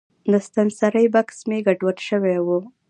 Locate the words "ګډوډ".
1.65-1.97